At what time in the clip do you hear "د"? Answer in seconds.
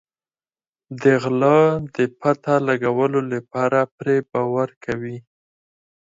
1.01-1.03, 1.95-1.97